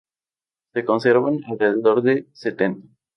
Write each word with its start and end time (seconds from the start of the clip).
Se 0.73 0.83
conservan 0.83 1.41
alrededor 1.47 2.01
de 2.01 2.25
setenta. 2.33 2.87